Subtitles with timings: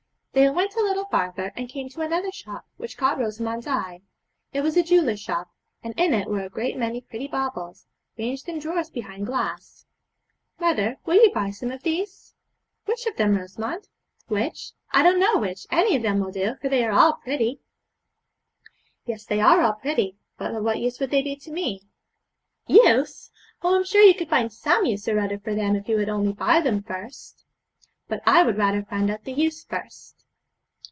[0.33, 3.99] They went a little farther, and came to another shop, which caught Rosamond's eye.
[4.53, 5.49] It was a jeweller's shop,
[5.83, 7.85] and in it were a great many pretty baubles,
[8.17, 9.85] ranged in drawers behind glass.
[10.57, 12.33] 'Mother, will you buy some of these?'
[12.85, 13.89] 'Which of them, Rosamond?'
[14.29, 14.71] 'Which?
[14.93, 17.59] I don't know which; any of them will do, for they are all pretty.'
[19.05, 21.81] 'Yes, they are all pretty; but of what use would they be to me?'
[22.67, 23.31] 'Use!
[23.61, 26.09] Oh, I'm sure you could find some use or other for them if you would
[26.09, 27.43] only buy them first.'
[28.07, 30.15] 'But I would rather find out the use first.'